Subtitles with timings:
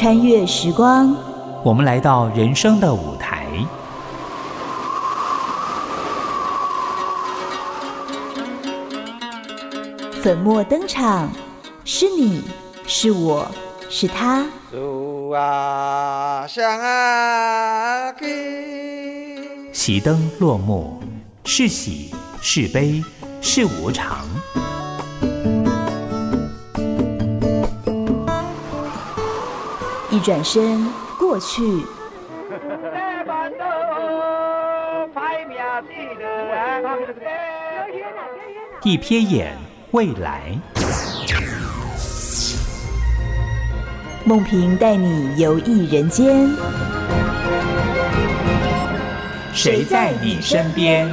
[0.00, 1.12] 穿越时光，
[1.64, 3.48] 我们来到人生的舞台，
[10.22, 11.28] 粉墨登场，
[11.84, 12.44] 是你
[12.86, 13.44] 是我
[13.90, 14.46] 是他。
[19.74, 21.02] 熄灯落幕，
[21.44, 23.02] 是喜是悲
[23.40, 24.24] 是无常。
[30.18, 30.84] 一转身，
[31.16, 31.62] 过去；
[38.82, 39.56] 一瞥眼，
[39.92, 40.58] 未来。
[44.24, 46.50] 梦萍带你游艺人间，
[49.54, 51.08] 谁在你身边？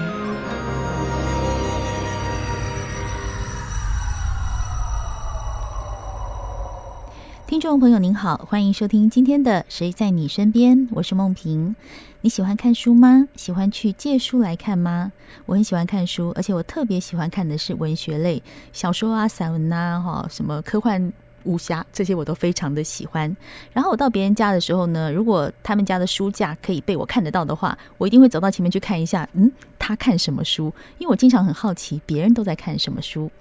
[7.65, 11.75] 众朋友您好，欢迎收听今天的《谁在你身边》，我是梦萍。
[12.21, 13.27] 你喜欢看书吗？
[13.35, 15.11] 喜欢去借书来看吗？
[15.47, 21.11] 我很喜欢看书，而且我特别喜欢看的是文学类小说啊、散文啊，哈，什么科幻、
[21.45, 23.35] 武侠这些我都非常的喜欢。
[23.73, 30.71] 然后我到别人家的时候呢，如果他们家的书架可以被我看得到的话，我一定会走到前面去看一下，嗯，他看什么书？
[30.99, 33.31] 因为我经常很好奇别人都在看什么书。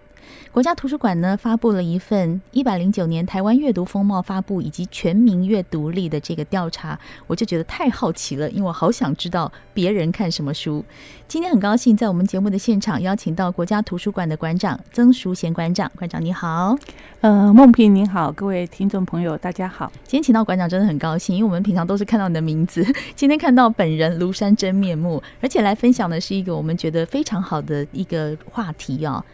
[0.53, 10.85] 国家图书馆呢，发布了一份一百零九年台湾阅读风貌发布以及全民阅读力的这个调查，我就觉得太好奇了，因为我好想知道别人看什么书。
[11.27, 16.77] 今天很高兴在我们节目的现场邀请到国家图书馆的馆长曾淑贤馆长，馆长你好。
[17.21, 19.91] 呃，梦萍您好，各位听众朋友大家好。
[20.05, 22.87] 今天请到馆长真的很高兴，因为我们平常都是看到你的名字，
[23.17, 29.25] 今天看到本人庐山真面目，而且来分享的是一个我们觉得非常好的一个话题哦。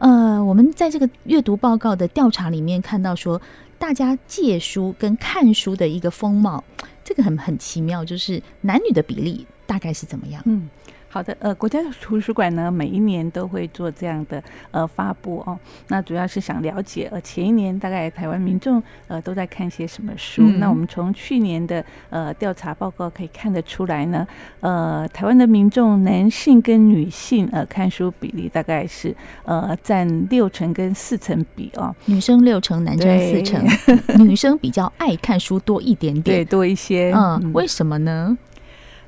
[0.00, 3.40] 呃，我们在这个阅读报告的调查里面看到说，
[3.78, 6.64] 大家借书跟看书的一个风貌，
[7.04, 10.42] 这个很很奇妙，就是男女的比例大概是怎么样？
[10.46, 10.68] 嗯。
[11.12, 14.40] 好的，呃，国家图书馆呢，每一年都会做这样的
[14.70, 15.58] 呃发布哦。
[15.88, 20.42] 那主要是想了解，呃，前一年大概台湾民众呃都在看些什么书。
[20.44, 24.24] 嗯、那我们从去年的呃调查报告可以看得出来呢，
[24.60, 29.12] 呃，台湾的民众男性跟女性呃看书比例大概是
[29.44, 31.92] 呃占六成跟四成比哦。
[32.04, 33.64] 女生六成，男生四成，
[34.24, 37.12] 女生比较爱看书多一点点，对，多一些。
[37.16, 38.38] 嗯，嗯为什么呢？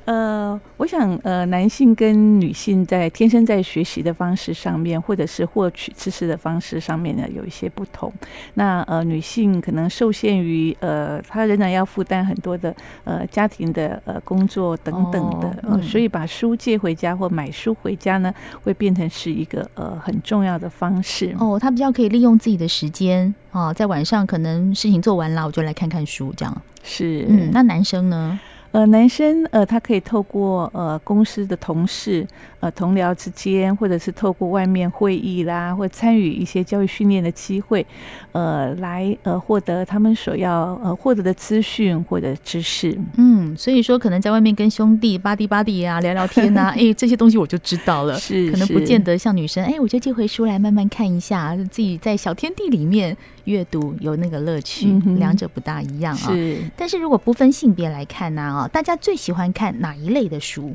[0.05, 8.12] 呃，我想，呃，男性跟女性在天生在学习的方式上面，或者是获取知识的方式上面呢，有一些不同。
[8.55, 12.75] 那呃，女性可能受限于呃，她仍然要负担很多的
[13.05, 21.35] 呃家庭的呃工作等等的，哦嗯、所以把书借回家或买书回家呢，会变成是一个呃很重要的方式。
[21.39, 27.25] 哦，她比较可以利用自己的时间啊、哦，在晚上可能事情做完了，我就来看看书，这样是。
[27.29, 28.41] 嗯，那男生呢？
[28.72, 32.27] 呃，男生呃，他可以透过呃公司的同事、
[32.62, 37.84] 呃同僚之间，或者是透过外面会议啦，或参与一些教育训练的机会，
[38.31, 42.97] 呃，来呃获得他们所要呃获得的资讯或者知识。
[43.17, 48.15] 嗯，所以说可能在外面跟兄弟巴蒂巴蒂啊聊聊天啊， 哎，这些东西我就知道了。
[48.19, 56.33] 是，可能不见得像女生，哎，我就借回书来慢慢看一下，自己在小天地里面阅读有那个乐趣，嗯、两者不大一样啊。
[56.33, 58.69] 是，但是如果不分性别来看呢啊。
[58.73, 60.75] 大家最喜欢看哪一类的书？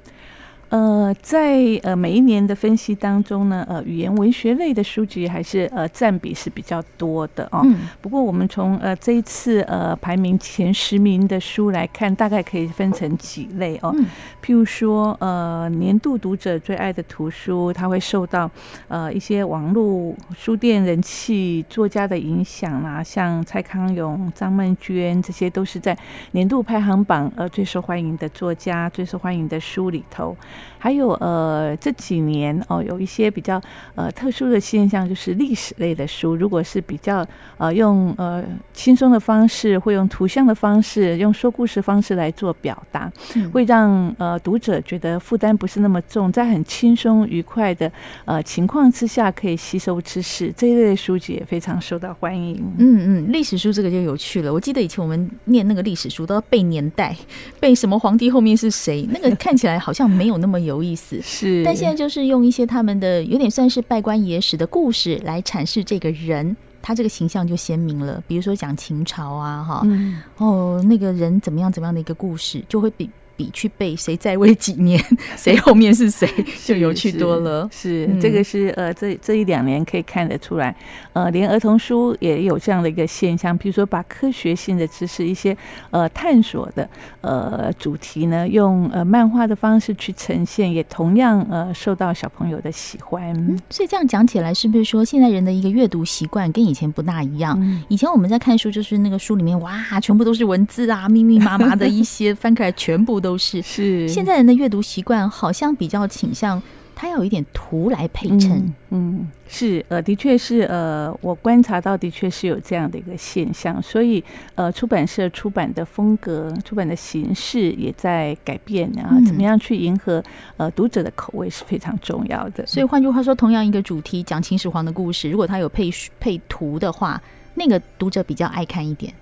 [0.70, 7.62] 呃，在呃每一年的分析当中呢，呃，语言文学类的书籍还是呃占比是比较多的哦。
[7.64, 7.88] 嗯。
[8.02, 13.94] 不过我们从呃这一次呃排名前十名的书来看，大概可以分成几类哦。
[13.98, 14.06] 嗯。
[14.44, 18.50] 譬如说，呃，年度读者最爱的图书，它会受到
[18.90, 25.98] 呃一些网络书店人气作家的影响啦，像蔡康永、张曼娟，这些都是在
[26.32, 30.36] 年度排行榜呃最受欢迎的作家、最受欢迎的书里头。
[30.78, 33.62] 还有呃这几年哦，有一些比较
[33.96, 37.26] 呃特殊的现象，就是历史类的书，如果是比较
[37.58, 38.44] 呃用呃
[38.74, 47.92] 轻松的方式，会用图像的方式，用说故事方式来做表达，嗯、会让呃读者觉得负担不是那么重，在很轻松愉快的
[48.26, 52.56] 呃情况之下可以吸收知识，这一类的书籍也非常受到欢迎。
[52.78, 54.54] 嗯嗯，历史书这个就有趣了。
[54.54, 57.16] 我记得以前我们念那个历史书都要背年代，
[57.60, 68.24] 背什么皇帝后面是谁，那个看起来好像没有那么有意思，是，但现在就是用一些他们的有点算是拜官野史的故事来阐释这个人，他这个形象就鲜明了。
[68.28, 75.02] 比如说讲秦朝啊，哈、嗯，哦，那个人怎么样怎么样的一个故事，就会比比去背谁在位几年，
[75.38, 76.28] 谁后面是谁，
[76.66, 77.70] 就有趣多了。
[77.72, 80.76] 是，这个是呃，这这一两年可以看得出来，
[81.14, 85.56] 呃，连儿童书也有这样的一个现象，比如说把科学性的知识、一些
[85.92, 86.90] 呃探索的
[87.22, 93.34] 呃主题呢，用呃漫画的方式去呈现，也同样呃受到小朋友的喜欢。
[93.38, 97.58] 嗯，所以这样讲起来，是不是说现在人的一个阅读习惯跟以前不大一样？
[97.62, 103.60] 嗯、以前我们在看书，就是那个书里面哇，全部都是文字啊，密密麻麻的一些， 翻开来全部都是。
[103.64, 104.08] 是。
[104.08, 106.62] 现在人的阅读习惯好像比较倾向。
[107.00, 108.54] 它要有一点图来配衬，
[108.90, 114.24] 嗯，嗯，是，呃，的确是，呃，我观察到的确是有这样的一个现象，所以，
[114.56, 120.24] 呃，出版社出版的风格、出版的形式也在改变啊，怎么样去迎合
[120.58, 122.66] 呃读者的口味是非常重要的。
[122.66, 127.22] 所以换句话说，同样一个主题讲秦始皇的故事，如果它有配配图的话，
[127.54, 129.14] 那个读者比较爱看一点。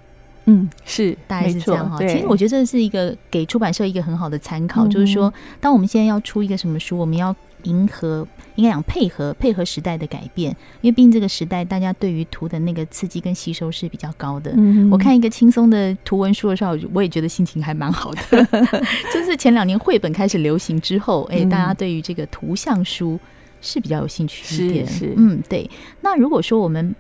[0.46, 1.98] 嗯，是，大概是这样哈。
[2.00, 7.36] 其实我觉得这是一个给出版社一个很好的参考，就是说，当我们现在要出一个什么书，我们要。
[7.64, 14.54] 迎合应该讲配合配合时代的改变，因为毕竟这个时代大家对于图的那个刺激跟吸收是比较高的。
[14.56, 18.46] 嗯、我看一个轻松的图文书的时候，我也觉得心情还蛮好的。
[19.12, 23.20] 就是前两年绘本开始流行之后，哎、欸，大家对于这个图像书
[23.62, 24.86] 是比较有兴趣一点。
[24.86, 25.68] 是，是嗯，对。
[26.02, 26.94] 那如果说我们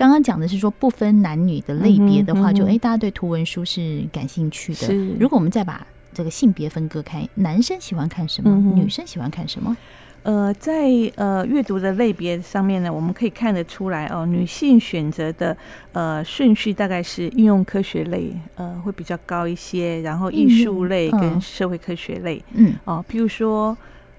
[0.00, 4.94] 刚刚讲的是说不分男女的类别的话，嗯、就哎、欸，大家对图文书是感兴趣的。
[5.18, 9.76] 如果我们再把这个性别分割开，男生喜欢看什么，嗯、女生喜欢看什么？
[10.22, 15.54] 呃，在呃阅读的类别上面呢，我们可以看得出来哦，女性选择的
[15.92, 23.76] 呃顺序大概是应用科学类，呃会比较高一些，然后艺术类跟社会科学类，嗯，哦，譬如说。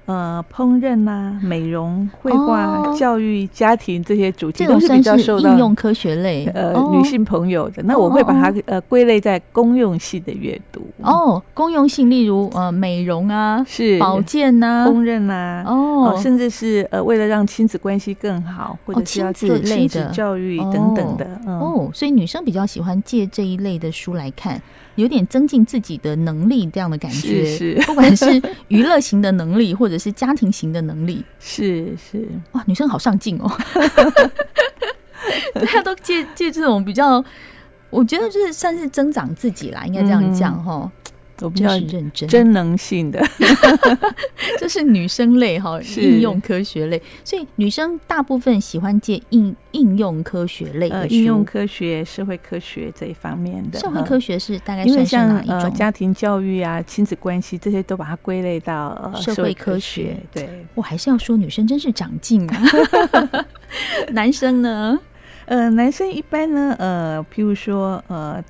[0.08, 6.46] 呃，烹饪啊，美容、绘画、哦、教育、家庭这些主题都是比较受到应用科学类。
[6.54, 7.84] 呃、哦、女性朋友的。
[7.84, 10.82] 那我会把它呃归类在公用性的阅读。
[11.02, 24.62] 哦，公用性，例如呃美容啊，是保健呐、啊，烹饪啊，哦，甚至是呃为了让亲子关系更好，或者是要做亲子类教育等等的哦，嗯、哦，所以女生比较喜欢借这一类的书来看。
[24.96, 27.82] 有点增进自己的能力，这样的感觉，是是。
[27.88, 32.28] 不管是娱乐型的能力，或者是家庭型的能力，是是。
[32.52, 33.50] 哇，女生好上进哦，
[35.56, 37.24] 大家都借借这种比较，
[37.90, 40.82] 我觉得就是算是增长自己啦，应该这样讲哈。
[40.84, 40.92] 嗯
[41.42, 43.20] 我比较认真，真能性的，
[44.60, 53.80] 这是女生类哈，应用科学类，所以女生大部分喜欢借应应用科学类的书，应用科学、社会科学这一方面的。
[53.80, 55.60] 社会科学是大概算是哪一种？
[55.60, 60.18] 呃，家庭教育啊、亲子关系这些都把它归类到社会科学。
[60.32, 62.64] 对，我还是要说女生真是长进啊。
[64.14, 65.00] 男生呢？
[65.46, 68.44] 呃，男生一般呢，呃，譬如说，呃。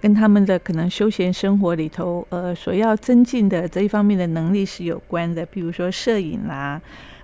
[0.00, 6.80] 跟他们的可能休闲生活里头，呃，所要增进的这一方面的能力是有关的，比如说摄影啦。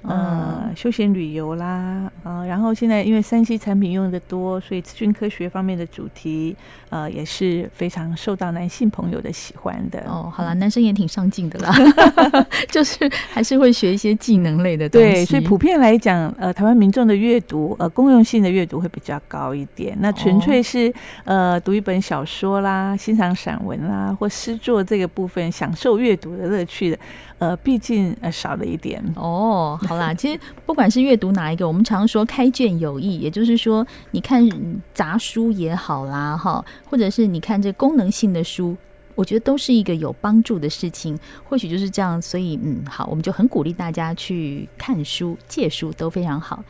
[0.08, 6.56] 呃，休闲旅游啦，啊、呃，然后现在因为三 C 产品用的多，所以资讯科学方面的主题，
[6.90, 10.00] 呃，也是非常受到男性朋友的喜欢的。
[10.06, 11.74] 哦，好啦，男生也挺上进的啦，
[12.70, 15.08] 就是还是会学一些技能类的东西。
[15.08, 19.96] 对，所以普遍来讲，呃，台湾民众的阅读，呃，公用性的阅读会比较高一点。
[20.00, 20.88] 那纯粹是、
[21.24, 26.98] 哦、呃，读一本小说啦，欣赏散文啦，或诗作这个部分，享受阅读的乐趣的。
[27.38, 29.78] 呃，毕竟呃少了一点哦。
[29.86, 34.48] 好啦，其实不管是阅读哪一个，我们常说开卷有益，也就是说，你看
[34.94, 38.76] 杂书也好啦，哈，或者是你看这功能性的书，
[39.14, 41.18] 我觉得都是一个有帮助的事情。
[41.44, 46.62] 或许就是这样，所以嗯，好，我们就很鼓励大家去看书、借书都非常好。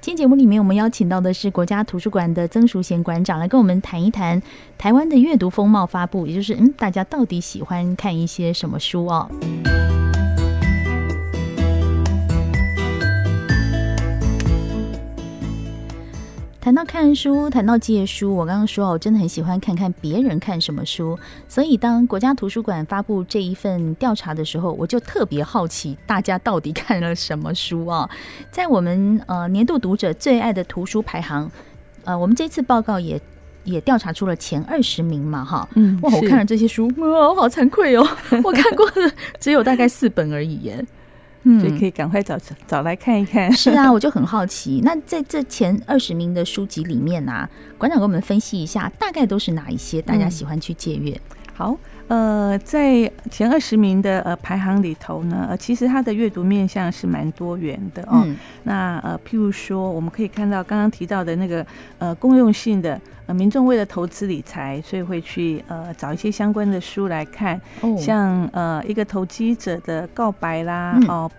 [0.00, 4.40] 今天节目里面，我们邀请到的是国家图书馆的曾淑贤馆长来跟我们谈一谈
[4.78, 9.30] 台湾的阅读风貌发布，也就是嗯，大家到底喜欢看一些什么书哦。
[16.60, 21.18] 谈到看书，谈到借书，我刚刚说我真的很喜欢看看别人看什么书。
[21.48, 28.08] 所以当国家图书馆发布这一份调查的时候，我就特别好奇大家到底看了什么书啊？
[28.50, 31.50] 在我们呃年度读者最爱的图书排行，
[32.04, 33.18] 呃，我们这次报告也
[33.64, 38.06] 也调查出了前二十名嘛，哈，嗯，哇，我看了这些书，哇，我好惭愧哦，
[38.44, 40.84] 我看过的只有大概四本而已耶。
[41.42, 43.50] 嗯，所以可以赶快找找来看一看。
[43.56, 44.80] 是啊， 我就很好奇。
[44.84, 51.18] 那在这前二十名的书籍里面啊，馆长给我们分析一下，大概都是哪一些大家喜欢去借阅？
[51.54, 51.76] 好，
[52.10, 58.24] 呃，在前二十名的呃排行里头呢，呃，其实它的阅读面向是蛮多元的哦。
[58.26, 61.64] 嗯、那呃，譬如说，我们可以看到刚刚提到的那个
[62.00, 71.30] 呃公用性的呃民众为了投资理财，所以会去呃找一些相关的书来看，哦、像呃一个投机者的告白啦，嗯、哦。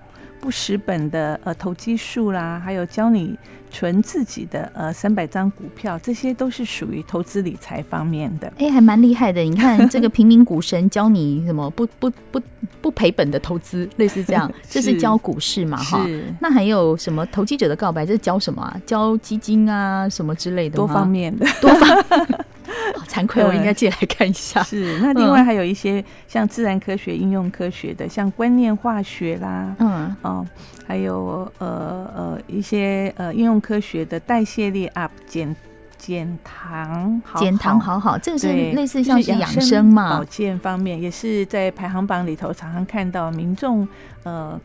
[0.41, 3.37] 不蚀本的呃投机术啦，还有教你
[3.69, 8.47] 存自己的呃三百张股票，这些都是属于投资理财方面的。
[8.57, 9.41] 哎、欸，还蛮厉害的。
[9.41, 12.41] 你看这个平民股神教你什么不不不
[12.81, 16.05] 不赔本的投资，类似这样， 这是教股市嘛哈。
[16.39, 18.05] 那还有什么投机者的告白？
[18.05, 18.75] 这是教什么啊？
[18.85, 20.75] 教基金啊什么之类的？
[20.75, 22.03] 多方面的，多方。
[23.07, 24.63] 惭愧，我应该借来看一下。
[24.63, 30.45] 是，那另外还有一些像自然科学、应用科学的，像观念化学啦，嗯，哦，
[30.87, 35.55] 还有呃呃一些呃应用科学的代谢力 up 减
[35.97, 43.87] 减糖，减糖好好，这个是类似像是养生嘛，保健方面也是在排行榜里头常常看到民众
[44.23, 44.59] 呃。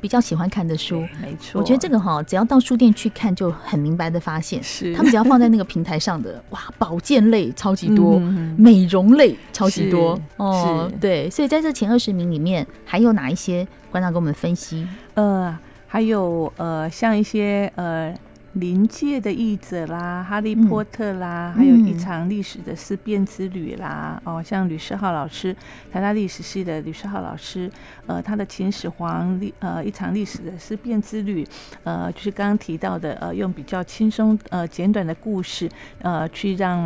[0.00, 1.60] 比较喜欢看的书，没错。
[1.60, 11.28] 我觉得这个哈，只要到书店去看，就很明白的发现，是他们只要放在那个平台上的， 哇，保健类超级多，嗯、美容类超级多，哦，对。
[11.30, 13.66] 所以在这前二十名里面，还有哪一些？
[13.90, 14.86] 馆长给我们分析。
[15.14, 18.14] 呃，还有呃，像一些呃。
[18.56, 25.54] 临界的译者啦，哈利波特啦，嗯、还有一场历史的思辨之旅啦，嗯、哦，像吕世浩老师，
[25.92, 27.70] 台大历史系的吕世浩老师，
[28.06, 31.46] 呃，他的秦始皇历呃一场历史的思辨之旅，
[31.84, 35.68] 呃，就是刚刚提到的，呃，用比较轻松呃简短的故事，
[36.00, 36.80] 呃，去让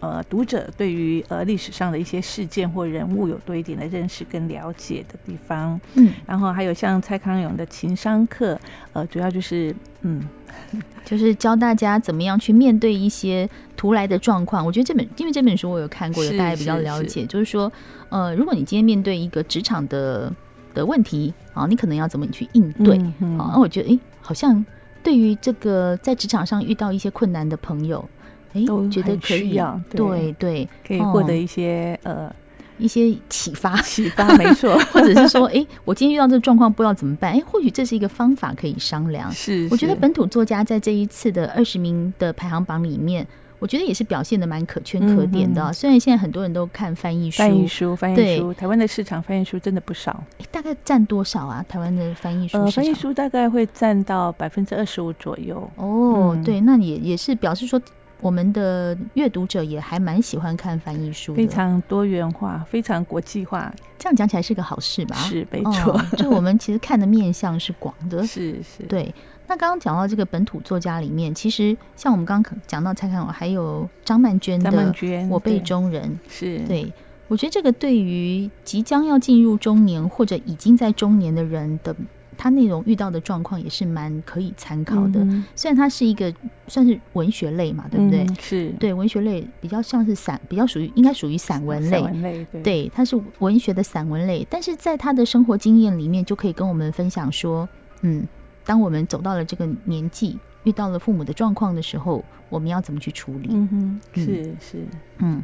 [0.00, 5.78] 呃读者对于呃历史上的一些事件或人物有多一点的认识跟了解的地方。
[5.94, 8.58] 嗯，然后还有像蔡康永的情商课，
[8.94, 10.22] 呃，主要就是嗯。
[11.04, 14.64] 就是教大家怎么样去面对一些突来的状况。
[14.64, 17.08] 我觉得这本，因为这本书我有看过，有大家比较了解。
[17.08, 17.72] 是是是就是说，
[18.08, 20.32] 呃，如果你今天面对一个职场的
[20.74, 22.96] 的问题啊，你可能要怎么去应对？
[23.38, 24.64] 啊，那我觉得，哎，好像
[25.02, 28.08] 对于这个在职场上遇到一些困难的朋友，
[28.54, 32.34] 哎，都觉得可以，对对，对可以获得一些、哦、呃。
[32.82, 37.30] 一些启发，启发没错， 或者是说，哎、欸，我今天遇到这个状况，不知道怎么办？
[37.30, 39.30] 哎、欸，或许这是一个方法可以商量。
[39.30, 43.24] 是，是，我觉得本土作家在这一次的二十名的排行榜里面，
[43.60, 45.62] 我觉得也是表现的蛮可圈可点的。
[45.62, 50.22] 嗯、虽然现在很多人都看翻译书，翻译书，翻译书，台湾的市场翻译书真的不少。
[50.38, 51.64] 欸、大概占多少啊？
[51.68, 55.56] 台湾的翻译书，呃，翻译书大概会占到百分之二十五左右。
[55.76, 57.80] 哦，嗯、对，那也也是表示说。
[58.22, 63.70] 我们的阅读者也还蛮喜欢看翻译书，非常多元化，非常国际化。
[63.98, 65.16] 这样讲起来是个好事吧？
[65.16, 68.22] 是没错，哦，就我们其实看的面向是广的。
[68.24, 69.12] 是是，对。
[69.48, 74.70] 那刚刚讲到这个本土作家里面，其实像我们刚刚讲到蔡康永，还有张曼娟的
[75.28, 76.92] 《我辈中人》，是对。
[77.26, 81.94] 我觉得这个对于即将要进入中年或者已经在中年的人的。
[82.42, 86.34] 他内容遇到的状况也是蛮可以参考的，嗯、虽然它是一个
[86.66, 88.24] 算是文学类嘛，对不对？
[88.24, 91.90] 嗯、是对文学类比较像是散，比较属于应该属于散文类。
[91.90, 97.68] 散文类对，对，它是文学的散文类，但是在他的生活经验里面，就可以跟我们分享说，
[98.00, 98.26] 嗯，
[98.64, 103.50] 当我们走到了这个年纪，遇到了父母的状况的时候，我们要怎么去处理？
[103.52, 104.84] 嗯哼，是是，
[105.18, 105.40] 嗯，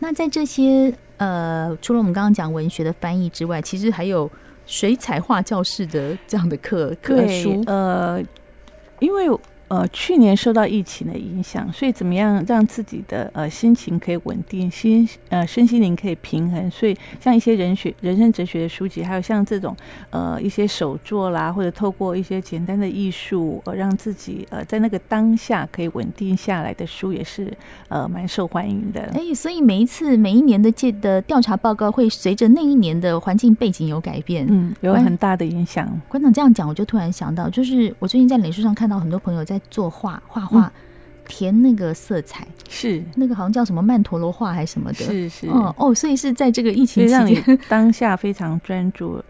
[0.00, 4.30] 那在这些呃，除了我们刚刚讲文学的翻译之外，其实还有。
[4.66, 8.22] 水彩画教室的这样的课课书，呃，
[9.00, 9.28] 因为。
[9.72, 16.70] 呃，去年受到疫情的影响，所以怎么样让自己的呃心情可以稳定，心呃身心灵可以平衡？
[16.70, 19.74] 所以像一些人学、人生哲学的书籍，还有像这种
[20.10, 27.50] 呃一些手作啦，或者透过一些简单的艺术，呃，让自己呃在那个当下可以稳定下来的书，也是
[27.88, 29.00] 呃蛮受欢迎的。
[29.14, 35.88] 哎、欸，所以每一次每一年的这的调查报告会随着那一年的环境背景有改变，嗯，有很大的影响。
[36.08, 39.58] 馆长这样讲，我就突然想到，就是我最近在脸书上看到很多朋友在。
[39.70, 40.72] 作画画画，
[41.26, 42.46] 填那个色彩。
[42.68, 43.02] 是。
[43.16, 45.46] 那个好像叫什么曼陀罗画还是什么的，是是。
[45.48, 49.22] 哦哦，所以是在这个疫情期间， 当下非常专注，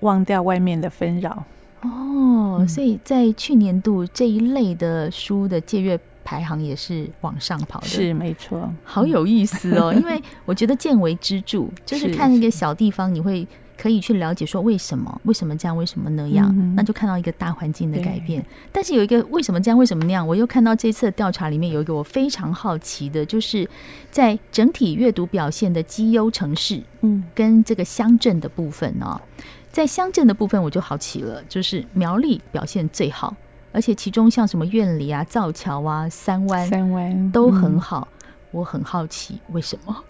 [0.00, 1.44] 忘掉外面的纷扰。
[1.82, 9.92] 哦，所以在去年度这一类的书的借阅排行也是往上跑的，是没错，好有意思哦。
[9.92, 13.46] 因为我觉得见微知著，就是看一个小地方，你会。
[13.82, 18.40] 可以去了解说为什么，为什么这样，为什么那样，嗯、那就看到一个大环境的改变。
[18.70, 23.68] 但是有一个为什么这样，为什么那样，我又看到这次的调查里面有一个我非常好奇的，就是
[24.08, 29.20] 在整体阅读表现的绩优城市，嗯，跟这个乡镇的部分呢、哦，
[29.72, 33.34] 在乡镇的部分我就好奇了，就是苗栗表现最好，
[33.72, 40.04] 而且其中像什么院里啊、造桥啊、三湾、三湾都都很好，嗯、我很好奇为什么。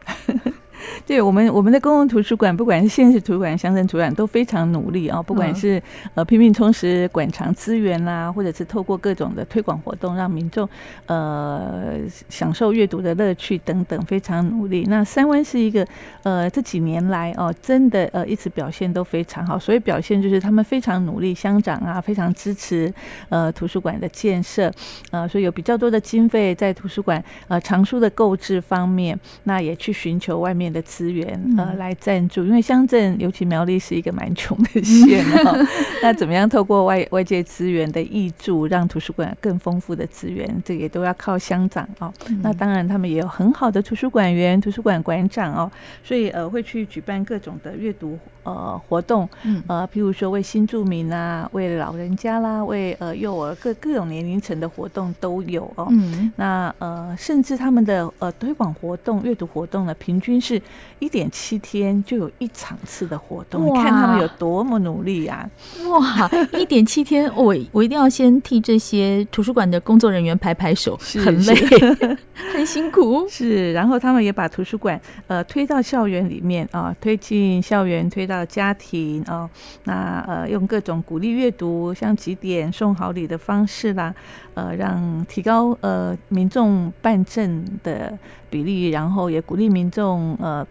[1.06, 5.22] 对我们，我们的公共图书馆，不管是县市图书馆、乡镇图书馆，都非常努力啊。
[5.22, 5.82] 不管是
[6.14, 10.68] 呃拼命充实馆藏资源啦，或者是透过各种的推广活动，让民众
[11.06, 11.98] 呃
[12.28, 14.84] 享受阅读的乐趣等等，非常努力。
[14.88, 15.86] 那三湾是一个
[16.22, 19.58] 呃这几年来哦，真的呃一直表现都非常好。
[19.58, 22.92] 所以表现就是他们非常努力，乡长啊非常支持
[23.28, 24.72] 呃图书馆的建设，
[25.10, 35.66] 呃，所以有比较多的经费在图书馆呃藏书的购置方面，那也去寻求外面的资源呃来赞助，因为乡镇尤其苗栗是一个蛮穷的县 哦，
[36.02, 42.12] 那怎么样透过外外界资源的益助，让图书馆更丰富的资源，这也都要靠乡长哦。
[42.42, 45.70] 那当然他们也有很好的图书馆员、图书馆馆长哦，
[46.02, 49.28] 所以呃会去举办各种的阅读呃活动，
[49.66, 55.88] 呃譬如说为新住民啊，为老人家啦，为呃幼儿各各种年龄层的活动都有哦。
[56.36, 60.60] 那呃甚至他们的呃推广活动、阅读活动呢，平均是
[60.98, 65.48] 一点七天就有一场次的活动，你看他们有多么努力啊！
[65.88, 71.54] 哇，一点七天， 我我一定要先替这些图书馆的工作人员拍拍手，很累，
[72.54, 73.26] 很辛苦。
[73.28, 79.48] 是，然后他们也把图书馆呃推到校园里面啊，推进校园，推到家庭啊，
[79.84, 84.14] 那呃用各种鼓励阅读，像几点、送好礼的方式啦，
[84.54, 88.18] 呃，让提高呃民众办证的
[88.50, 90.66] 比例，然后也鼓励民众呃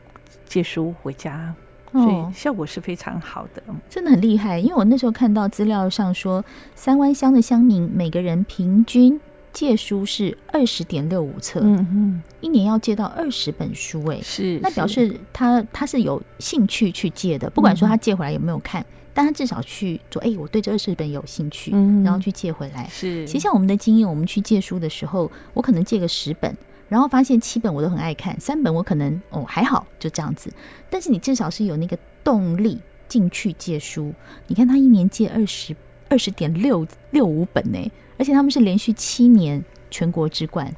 [0.45, 1.53] 借书回家。
[1.93, 4.57] 所以效果是非常好的，哦，真的很厉害。
[4.57, 6.41] 因为我那时候看到资料上说，
[6.73, 9.19] 三湾乡的乡民每个人平均
[9.51, 21.71] 借书是二十点六五册，嗯嗯，一年要借到二十本书，哎，是，那表示他他是有兴趣去借的，不管说他借回来有没有看，但他至少去说，哎，我对这二十本有兴趣，
[22.03, 22.87] 然后去借回来。
[22.89, 26.55] 是，其实像我们的经验，我们去借书的时候，我可能借个十本。
[26.89, 30.51] 然后发现七本我都很爱看，三本我可能哦还好就这样子，
[30.89, 34.13] 但是你至少是有那个动力进去借书。
[34.47, 35.73] 你看他一年借二十
[36.09, 37.79] 二十点六六五本呢，
[38.17, 40.69] 而且他们是连续七年全国之冠。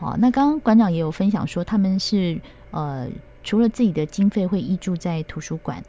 [0.00, 2.40] 哦，那刚刚馆长也有分享说，他们是
[2.72, 3.06] 呃
[3.44, 5.80] 除了自己的经费会挹注在图书馆，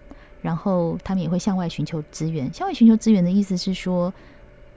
[0.42, 2.52] 然后他们也会向外寻求资源。
[2.54, 4.14] 向外寻求资源的意思是说。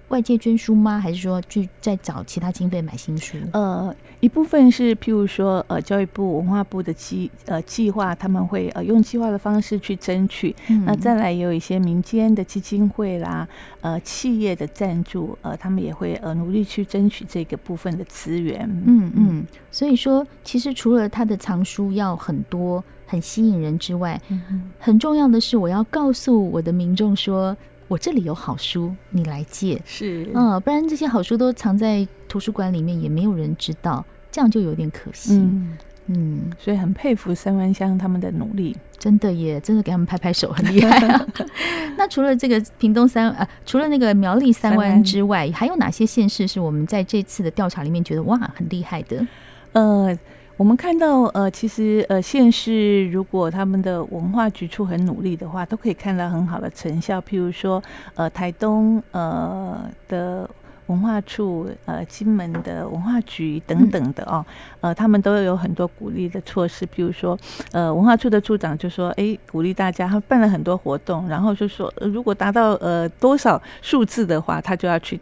[0.08, 1.00] 外界捐书吗？
[1.00, 3.38] 还是说去再找其他经费买新书？
[3.52, 10.54] 呃，一部分是譬如说，呃，教育部、文化部的计呃计划，他们会呃用计划的方式去争取。
[10.68, 13.48] 嗯、那再来也有一些民间的基金会啦，
[13.80, 18.60] 呃，企业的赞助，呃，他们也会呃努力去争取这个部分的资源。
[18.86, 19.46] 嗯嗯。
[19.70, 27.56] 所以说，其实除了他的藏书要很多、很吸引人之外，嗯、很重要的是，我要告诉我的民众说。
[27.86, 35.34] 我这里有好书，你来借是，嗯，不然这些好书都藏在图书馆里面，也没有人知道，这样就有点可惜。
[35.34, 41.26] 嗯，嗯，所以很佩服三湾乡他们的努力，真的耶真的给他们拍拍手，很厉害啊。
[41.98, 49.24] 那除了这个屏东三呃，除了那个苗栗三湾之外，还有哪些县市是我们在这次的调查里面觉得哇很厉害的？
[49.72, 50.18] 呃。
[50.56, 57.20] 我们看到，呃，其实，呃，县市如果他们的文化局处很努力的话，都可以看到很好的成效。
[57.20, 57.82] 譬如说，
[58.14, 60.48] 呃，台东呃的
[60.86, 64.46] 文化处，呃，金门的文化局等等的哦，
[64.80, 66.86] 呃，他们都有很多鼓励的措施。
[66.86, 67.36] 譬如说，
[67.72, 75.18] 呃，文化处的处长就说，哎，鼓励大家，他办了很多活动，然后就说，呃，如果达到呃多少数字的话，他就要去。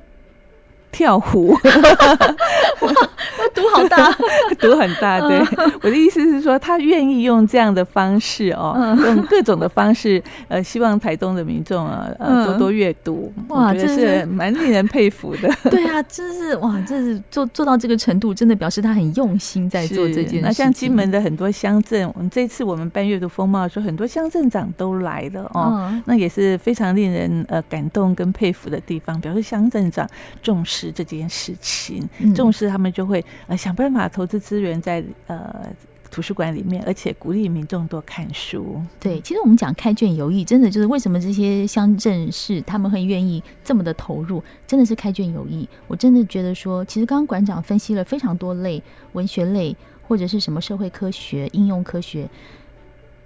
[0.95, 1.59] 跳湖，哇，
[3.55, 4.11] 赌好大，
[4.59, 5.21] 赌很大。
[5.21, 5.39] 对，
[5.83, 13.33] 我的意思是说，他愿意用这样的方式哦， 用各种的方式，呃，希望台东的民众啊，呃，多多阅读。
[13.49, 15.49] 哇，这是蛮令人佩服的。
[15.71, 20.41] 对啊，真是哇，这是做做到这个程度，真的表示他很用心在做这件事。
[20.43, 30.09] 那像金门的很多乡镇，我们这次我们办阅读风貌的时候，很多乡镇长都来了哦，那也是非常令人呃感动跟佩服的地方，表示乡镇长
[30.43, 30.91] 重视。
[30.95, 35.67] 这件事情重视，他们就会呃想办法投资资源在呃
[36.11, 38.81] 图书馆里面，而且鼓励民众多看书。
[39.01, 45.67] 对，其实我们讲开卷有益，真的就是为什么这些乡镇市他们很愿意这么的投入，真的是开卷有益。
[45.87, 49.75] 我真的觉得说，其实刚刚馆长分析了非常多类文学类
[50.07, 52.29] 或者是什么社会科学、应用科学。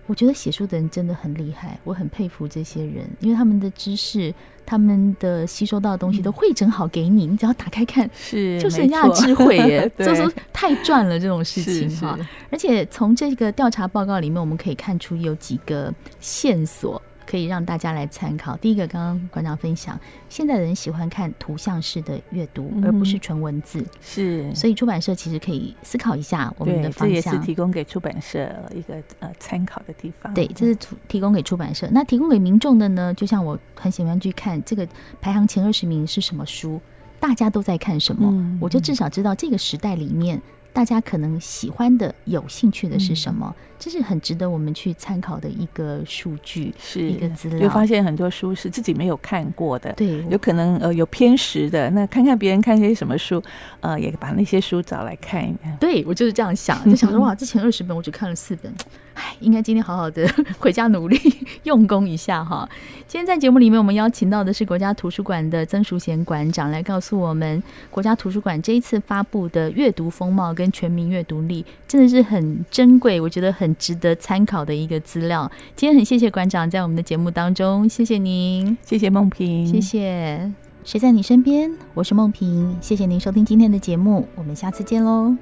[0.06, 4.32] 我觉得写书的人真的很厉害，我很佩服这些人，因为他们的知识、
[4.64, 12.18] 他们的吸收到的东西都汇整好给你，你只要打开看，是 就是人家的智慧耶，就是太赚了这种事情哈。
[12.50, 18.56] 而且从这个调查报告里面，我们可以看出有几个线索，可以让大家来参考。
[18.56, 23.84] 第一个，刚刚馆长分享，现在的人喜欢看图像式的阅读，而不是纯文字。
[24.00, 27.08] 是，所以出版社其实可以思考一下我们的方向。
[27.08, 30.32] 这也是提供给出版社一个呃参考的地方。
[30.32, 30.76] 对，这是
[31.08, 31.88] 提供给出版社。
[31.90, 33.12] 那提供给民众的呢？
[33.14, 34.86] 就像我很喜欢去看这个
[35.20, 36.80] 排行前二十名是什么书，
[37.18, 40.40] 大家都在看什么，嗯、我就至少知道这个时代里面。
[40.76, 43.46] 大家可能喜欢的、有兴趣的是什么？
[43.48, 47.58] 嗯、这是很值得我们去参考的一个数据，是一个资料。
[47.60, 51.88] 就发现很多书是自己没有看过的，对，有可能呃有偏食的。
[51.92, 53.42] 那看看别人看些什么书，
[53.80, 55.74] 呃，也把那些书找来看一看。
[55.78, 58.70] 对，我就是这样想， 就想说哇，之前二十本我只看了四本。
[59.14, 61.18] 哎，应该今天好好的回家努力
[61.62, 62.68] 用功一下哈。
[63.08, 75.48] 今天在节目里面，我们邀请到的是国家图书馆的曾淑贤馆长来告诉我们，国家图书馆这一次发布的阅读风貌跟全民阅读力，真的是很珍贵，我觉得很值得参考的一个资料。
[75.76, 80.52] 今天很谢谢馆长在我们的节目当中，谢谢您，谢谢梦萍，谢谢。
[80.82, 81.70] 谁在你身边？
[81.94, 85.36] 我是梦萍，谢谢您收听今天的节目，我们下次见喽。